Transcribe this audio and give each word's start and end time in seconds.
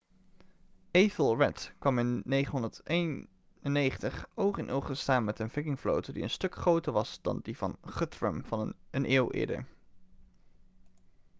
ethelred 0.95 1.69
kwam 1.79 1.99
in 1.99 2.21
991 2.25 4.27
oog 4.43 4.57
in 4.57 4.69
oog 4.69 4.85
te 4.85 4.93
staan 4.93 5.23
met 5.23 5.39
een 5.39 5.49
vikingvloot 5.49 6.13
die 6.13 6.23
een 6.23 6.29
stuk 6.29 6.55
groter 6.55 6.91
was 6.91 7.19
dan 7.21 7.39
die 7.43 7.57
van 7.57 7.77
guthrum 7.85 8.43
een 8.91 9.11
eeuw 9.11 9.31
eerder 9.31 9.65